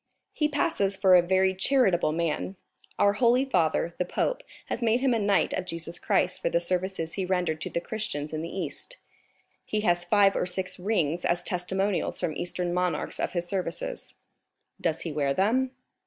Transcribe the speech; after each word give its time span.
"He 0.33 0.47
passes 0.49 0.97
for 0.97 1.13
a 1.13 1.21
very 1.21 1.53
charitable 1.53 2.11
man. 2.11 2.55
Our 2.97 3.13
holy 3.13 3.45
father, 3.45 3.93
the 3.99 4.03
pope, 4.03 4.41
has 4.65 4.81
made 4.81 4.99
him 5.01 5.13
a 5.13 5.19
knight 5.19 5.53
of 5.53 5.67
Jesus 5.67 5.99
Christ 5.99 6.41
for 6.41 6.49
the 6.49 6.59
services 6.59 7.13
he 7.13 7.23
rendered 7.23 7.61
to 7.61 7.69
the 7.69 7.81
Christians 7.81 8.33
in 8.33 8.41
the 8.41 8.49
East; 8.49 8.97
he 9.63 9.81
has 9.81 10.03
five 10.03 10.35
or 10.35 10.47
six 10.47 10.79
rings 10.79 11.23
as 11.23 11.43
testimonials 11.43 12.19
from 12.19 12.33
Eastern 12.35 12.73
monarchs 12.73 13.19
of 13.19 13.33
his 13.33 13.45
services." 13.47 14.15
"Does 14.81 15.01
he 15.01 15.11
wear 15.11 15.35
them?" 15.35 15.69